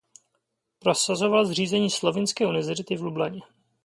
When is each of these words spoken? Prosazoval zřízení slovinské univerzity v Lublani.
Prosazoval 0.79 1.45
zřízení 1.45 1.89
slovinské 1.91 2.45
univerzity 2.47 2.95
v 2.95 3.01
Lublani. 3.01 3.39